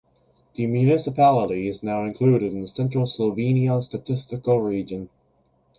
[0.55, 5.09] The municipality is now included in the Central Slovenia Statistical Region.